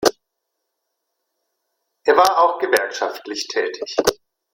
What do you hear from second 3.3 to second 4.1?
tätig.